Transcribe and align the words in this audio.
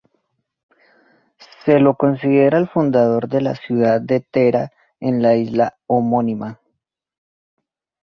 Se 1.63 1.77
lo 1.79 1.93
considera 1.95 2.57
el 2.57 2.67
fundador 2.67 3.27
de 3.29 3.41
la 3.41 3.53
ciudad 3.53 4.01
de 4.01 4.19
Tera 4.19 4.71
en 4.99 5.21
la 5.21 5.35
isla 5.35 5.77
homónima. 5.85 6.59